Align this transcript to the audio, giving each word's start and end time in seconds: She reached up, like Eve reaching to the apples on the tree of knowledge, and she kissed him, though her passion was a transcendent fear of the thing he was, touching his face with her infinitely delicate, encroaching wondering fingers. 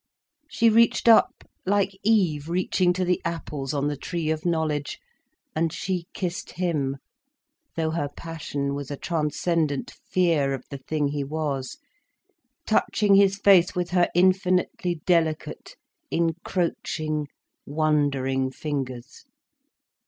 She 0.49 0.67
reached 0.71 1.07
up, 1.07 1.43
like 1.63 1.91
Eve 2.01 2.49
reaching 2.49 2.91
to 2.93 3.05
the 3.05 3.21
apples 3.23 3.71
on 3.71 3.87
the 3.87 3.95
tree 3.95 4.31
of 4.31 4.47
knowledge, 4.47 4.97
and 5.55 5.71
she 5.71 6.07
kissed 6.11 6.53
him, 6.53 6.97
though 7.75 7.91
her 7.91 8.09
passion 8.09 8.73
was 8.73 8.89
a 8.89 8.97
transcendent 8.97 9.93
fear 10.09 10.55
of 10.55 10.63
the 10.71 10.79
thing 10.79 11.09
he 11.09 11.23
was, 11.23 11.77
touching 12.65 13.13
his 13.13 13.37
face 13.37 13.75
with 13.75 13.91
her 13.91 14.09
infinitely 14.15 15.01
delicate, 15.05 15.75
encroaching 16.09 17.27
wondering 17.67 18.49
fingers. 18.49 19.25